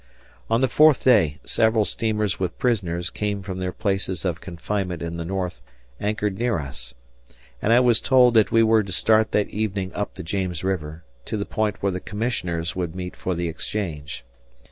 [0.49, 3.11] On the fourth day, several steamers with prisoners
[3.43, 5.61] from their places of confinement in the North
[5.99, 6.95] anchored near us,
[7.61, 11.03] and I was told that we were to start that evening up the James River,
[11.25, 14.25] to the point where the commissioners would meet for the exchange.